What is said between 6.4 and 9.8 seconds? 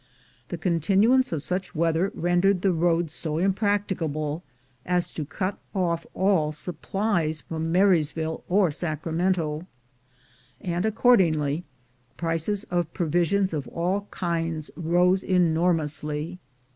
supplies from Marysville or Sacramento,